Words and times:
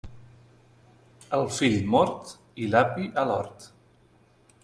El 1.39 1.45
fill 1.57 1.75
mort 1.95 2.33
i 2.63 2.71
l'api 2.73 3.05
a 3.25 3.29
l'hort. 3.33 3.71